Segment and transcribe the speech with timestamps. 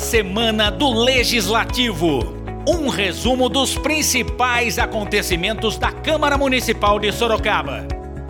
[0.00, 2.34] Semana do Legislativo.
[2.66, 7.86] Um resumo dos principais acontecimentos da Câmara Municipal de Sorocaba.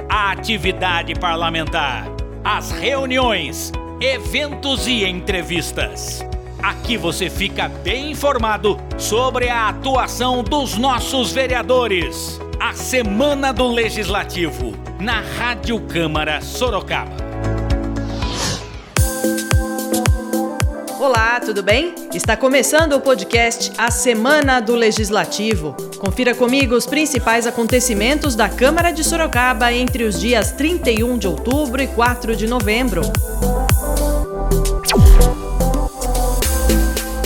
[0.09, 2.07] A atividade parlamentar,
[2.45, 6.27] as reuniões, eventos e entrevistas.
[6.61, 12.39] Aqui você fica bem informado sobre a atuação dos nossos vereadores.
[12.59, 17.30] A Semana do Legislativo, na Rádio Câmara Sorocaba.
[21.01, 21.95] Olá, tudo bem?
[22.13, 25.75] Está começando o podcast A Semana do Legislativo.
[25.99, 31.81] Confira comigo os principais acontecimentos da Câmara de Sorocaba entre os dias 31 de outubro
[31.81, 33.01] e 4 de novembro.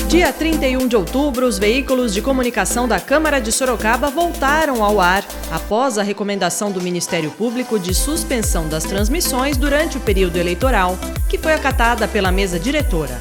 [0.06, 5.24] Dia 31 de outubro, os veículos de comunicação da Câmara de Sorocaba voltaram ao ar
[5.50, 10.96] após a recomendação do Ministério Público de suspensão das transmissões durante o período eleitoral,
[11.28, 13.18] que foi acatada pela mesa diretora.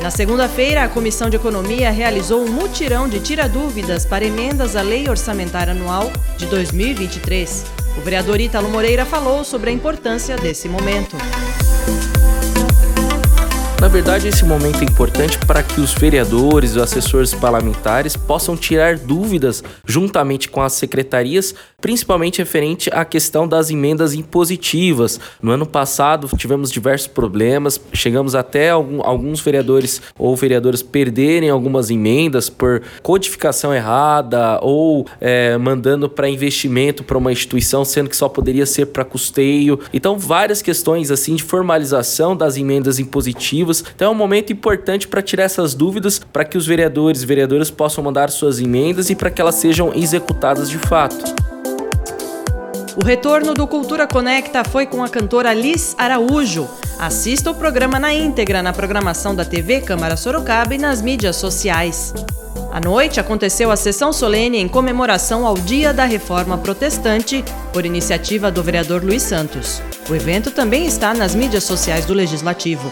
[0.00, 5.06] Na segunda-feira, a Comissão de Economia realizou um mutirão de tira-dúvidas para emendas à Lei
[5.06, 7.66] Orçamentária Anual de 2023.
[7.98, 11.18] O vereador Ítalo Moreira falou sobre a importância desse momento.
[13.80, 18.54] Na verdade, esse momento é importante para que os vereadores e os assessores parlamentares possam
[18.54, 25.18] tirar dúvidas juntamente com as secretarias, principalmente referente à questão das emendas impositivas.
[25.40, 32.50] No ano passado, tivemos diversos problemas, chegamos até alguns vereadores ou vereadoras perderem algumas emendas
[32.50, 38.66] por codificação errada ou é, mandando para investimento para uma instituição, sendo que só poderia
[38.66, 39.80] ser para custeio.
[39.90, 45.22] Então, várias questões assim de formalização das emendas impositivas então é um momento importante para
[45.22, 49.30] tirar essas dúvidas, para que os vereadores e vereadoras possam mandar suas emendas e para
[49.30, 51.24] que elas sejam executadas de fato.
[53.00, 56.68] O retorno do Cultura Conecta foi com a cantora Liz Araújo.
[56.98, 62.12] Assista o programa na íntegra na programação da TV Câmara Sorocaba e nas mídias sociais.
[62.72, 68.50] À noite aconteceu a sessão solene em comemoração ao Dia da Reforma Protestante, por iniciativa
[68.50, 69.82] do vereador Luiz Santos.
[70.08, 72.90] O evento também está nas mídias sociais do Legislativo.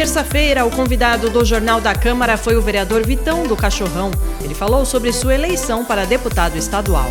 [0.00, 4.10] Terça-feira, o convidado do Jornal da Câmara foi o vereador Vitão do Cachorrão.
[4.42, 7.10] Ele falou sobre sua eleição para deputado estadual.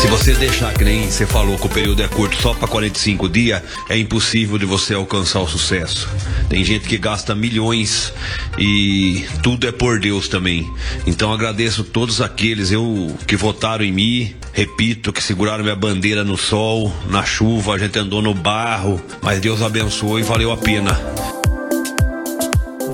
[0.00, 3.28] Se você deixar que nem você falou que o período é curto só para 45
[3.28, 6.08] dias, é impossível de você alcançar o sucesso.
[6.48, 8.12] Tem gente que gasta milhões
[8.56, 10.70] e tudo é por Deus também.
[11.04, 16.36] Então agradeço todos aqueles eu que votaram em mim, repito, que seguraram minha bandeira no
[16.36, 21.37] sol, na chuva, a gente andou no barro, mas Deus abençoou e valeu a pena.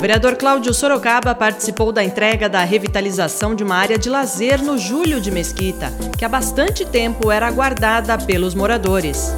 [0.05, 4.77] O vereador Cláudio Sorocaba participou da entrega da revitalização de uma área de lazer no
[4.77, 9.35] Júlio de Mesquita, que há bastante tempo era aguardada pelos moradores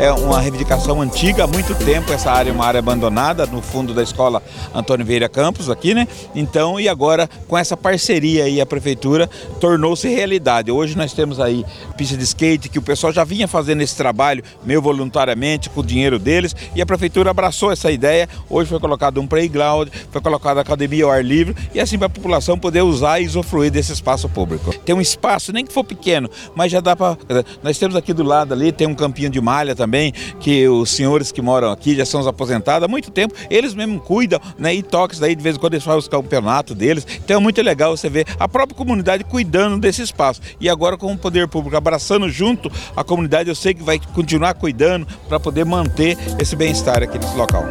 [0.00, 3.92] é uma reivindicação antiga, há muito tempo essa área é uma área abandonada no fundo
[3.92, 4.42] da escola
[4.74, 6.08] Antônio Vieira Campos aqui, né?
[6.34, 9.28] Então, e agora com essa parceria aí a prefeitura
[9.60, 10.72] tornou-se realidade.
[10.72, 11.66] Hoje nós temos aí
[11.98, 15.84] pista de skate que o pessoal já vinha fazendo esse trabalho meio voluntariamente com o
[15.84, 18.26] dinheiro deles e a prefeitura abraçou essa ideia.
[18.48, 22.10] Hoje foi colocado um playground, foi colocada academia ao ar livre e assim para a
[22.10, 24.72] população poder usar e usufruir desse espaço público.
[24.78, 27.18] Tem um espaço, nem que for pequeno, mas já dá para
[27.62, 30.90] nós temos aqui do lado ali tem um campinho de malha também também, que os
[30.90, 34.72] senhores que moram aqui já são aposentados há muito tempo, eles mesmo cuidam, né?
[34.72, 37.04] E toques daí de vez em quando eles fazem os campeonatos deles.
[37.24, 40.40] Então é muito legal você ver a própria comunidade cuidando desse espaço.
[40.60, 44.54] E agora com o poder público abraçando junto a comunidade, eu sei que vai continuar
[44.54, 47.64] cuidando para poder manter esse bem-estar aqui nesse local.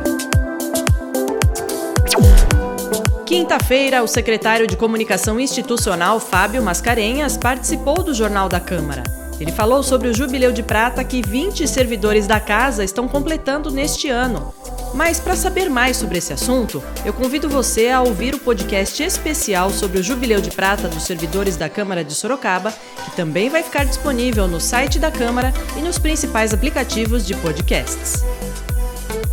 [3.26, 9.19] Quinta-feira, o secretário de Comunicação Institucional, Fábio Mascarenhas, participou do Jornal da Câmara.
[9.40, 14.10] Ele falou sobre o jubileu de prata que 20 servidores da casa estão completando neste
[14.10, 14.54] ano.
[14.94, 19.70] Mas para saber mais sobre esse assunto, eu convido você a ouvir o podcast especial
[19.70, 22.74] sobre o Jubileu de Prata dos servidores da Câmara de Sorocaba,
[23.06, 28.24] que também vai ficar disponível no site da Câmara e nos principais aplicativos de podcasts.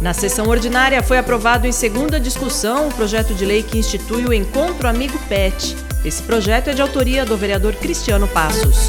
[0.00, 4.32] Na sessão ordinária foi aprovado em segunda discussão o projeto de lei que institui o
[4.32, 5.74] Encontro Amigo PET.
[6.04, 8.88] Esse projeto é de autoria do vereador Cristiano Passos.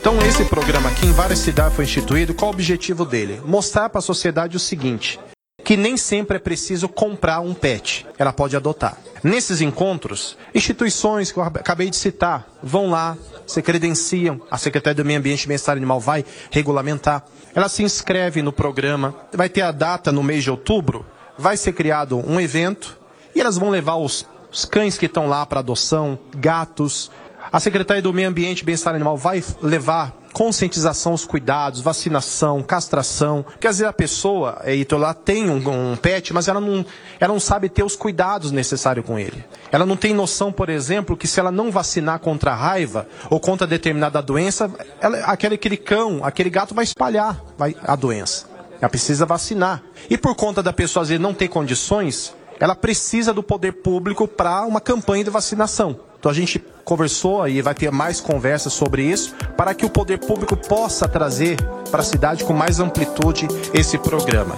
[0.00, 2.32] Então esse programa aqui em várias cidades foi instituído.
[2.32, 3.42] Qual o objetivo dele?
[3.44, 5.18] Mostrar para a sociedade o seguinte:
[5.64, 8.96] que nem sempre é preciso comprar um pet, ela pode adotar.
[9.22, 15.04] Nesses encontros, instituições que eu acabei de citar vão lá, se credenciam, a Secretaria do
[15.04, 17.24] Meio Ambiente e Bem-Estar Animal vai regulamentar.
[17.54, 21.04] Ela se inscreve no programa, vai ter a data no mês de outubro,
[21.36, 22.96] vai ser criado um evento
[23.34, 27.10] e elas vão levar os, os cães que estão lá para adoção, gatos,
[27.50, 33.42] a Secretaria do Meio Ambiente e Bem-Estar Animal vai levar conscientização os cuidados, vacinação, castração.
[33.42, 35.56] Porque às vezes a pessoa, Heitor, lá tem um,
[35.92, 36.84] um, pet, mas ela não,
[37.18, 39.44] ela não sabe ter os cuidados necessários com ele.
[39.72, 43.40] Ela não tem noção, por exemplo, que se ela não vacinar contra a raiva ou
[43.40, 48.46] contra determinada doença, ela, aquele, aquele cão, aquele gato vai espalhar vai, a doença.
[48.80, 49.82] Ela precisa vacinar.
[50.08, 54.28] E por conta da pessoa às vezes não ter condições, ela precisa do poder público
[54.28, 56.07] para uma campanha de vacinação.
[56.18, 60.18] Então a gente conversou e vai ter mais conversas sobre isso para que o poder
[60.18, 61.56] público possa trazer
[61.90, 64.56] para a cidade com mais amplitude esse programa.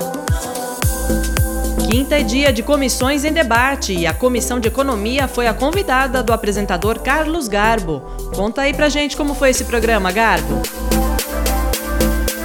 [1.90, 6.22] Quinta é dia de comissões em debate e a Comissão de Economia foi a convidada
[6.22, 8.00] do apresentador Carlos Garbo.
[8.34, 10.62] Conta aí pra gente como foi esse programa, Garbo.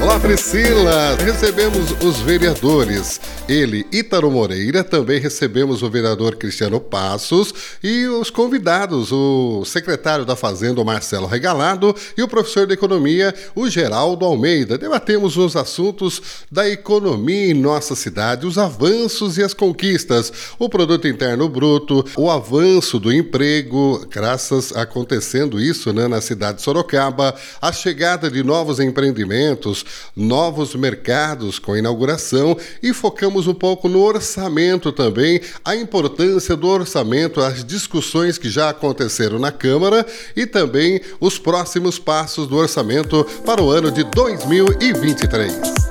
[0.02, 1.16] Olá, Priscila!
[1.24, 3.20] Recebemos os vereadores.
[3.48, 7.54] Ele, Ítaro Moreira, também recebemos o vereador Cristiano Passos
[7.84, 13.70] e os convidados, o secretário da Fazenda, Marcelo Regalado, e o professor de Economia, o
[13.70, 14.80] Geraldo Almeida.
[14.80, 16.22] Debatemos os assuntos
[16.52, 22.32] da economia em nossa cidade, os avanços e as conquistas, o produto interno bruto, o
[22.32, 28.44] avanço do emprego, graças a acontecendo isso né, na cidade de Sorocaba, a chegada de
[28.44, 29.84] novos empreendimentos,
[30.16, 37.42] novos mercados com inauguração e focamos um pouco no orçamento também, a importância do orçamento,
[37.42, 40.06] as discussões que já aconteceram na Câmara
[40.36, 45.86] e também os próximos passos do orçamento para o ano de 2023.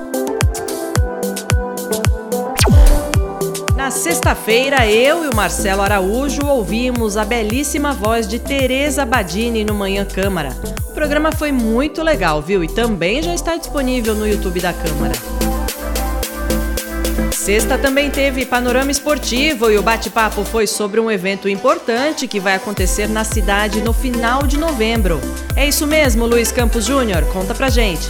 [3.85, 9.75] Na sexta-feira, eu e o Marcelo Araújo ouvimos a belíssima voz de Tereza Badini no
[9.75, 10.49] Manhã Câmara.
[10.89, 12.63] O programa foi muito legal, viu?
[12.63, 15.13] E também já está disponível no YouTube da Câmara.
[17.45, 22.55] Sexta também teve panorama esportivo e o bate-papo foi sobre um evento importante que vai
[22.55, 25.21] acontecer na cidade no final de novembro.
[25.55, 27.23] É isso mesmo, Luiz Campos Júnior?
[27.31, 28.07] Conta pra gente.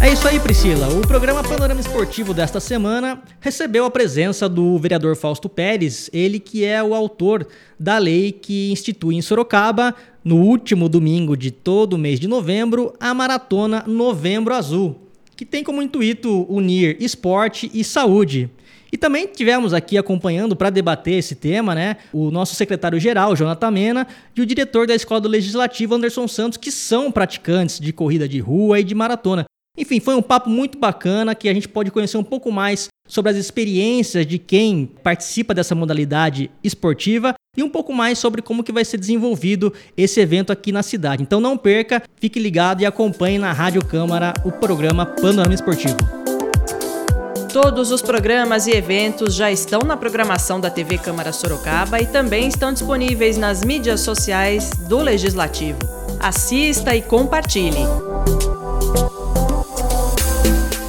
[0.00, 0.86] É isso aí, Priscila.
[0.90, 6.64] O programa Panorama Esportivo desta semana recebeu a presença do vereador Fausto Pérez, ele que
[6.64, 7.44] é o autor
[7.80, 9.92] da lei que institui em Sorocaba,
[10.24, 15.02] no último domingo de todo mês de novembro, a maratona Novembro Azul
[15.42, 18.48] que tem como intuito unir esporte e saúde.
[18.92, 24.06] E também tivemos aqui acompanhando para debater esse tema, né, o nosso secretário-geral, Jonathan Mena,
[24.36, 28.38] e o diretor da Escola do Legislativo, Anderson Santos, que são praticantes de corrida de
[28.38, 29.44] rua e de maratona.
[29.76, 33.32] Enfim, foi um papo muito bacana que a gente pode conhecer um pouco mais sobre
[33.32, 38.72] as experiências de quem participa dessa modalidade esportiva e um pouco mais sobre como que
[38.72, 41.22] vai ser desenvolvido esse evento aqui na cidade.
[41.22, 45.98] Então não perca, fique ligado e acompanhe na Rádio Câmara o programa Panorama Esportivo.
[47.52, 52.48] Todos os programas e eventos já estão na programação da TV Câmara Sorocaba e também
[52.48, 55.78] estão disponíveis nas mídias sociais do Legislativo.
[56.18, 57.84] Assista e compartilhe.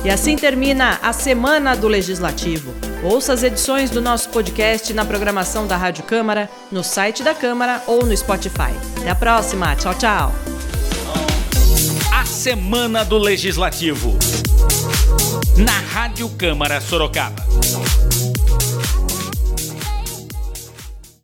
[0.06, 2.93] E assim termina a Semana do Legislativo.
[3.04, 7.84] Ouça as edições do nosso podcast na programação da Rádio Câmara, no site da Câmara
[7.86, 8.72] ou no Spotify.
[8.98, 9.76] Até a próxima.
[9.76, 10.34] Tchau, tchau.
[12.14, 14.18] A Semana do Legislativo.
[15.58, 17.44] Na Rádio Câmara Sorocaba.